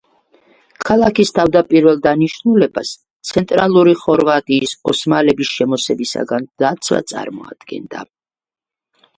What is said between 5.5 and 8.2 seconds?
შემოსევებისაგან დაცვა წარმოადგენდა.